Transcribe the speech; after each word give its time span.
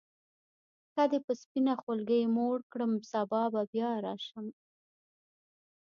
که 0.93 1.03
دي 1.11 1.19
په 1.25 1.33
سپینه 1.41 1.73
خولګۍ 1.81 2.23
موړ 2.35 2.57
کړم 2.71 2.91
سبا 3.11 3.41
بیا 3.73 3.91
راشم. 4.05 4.45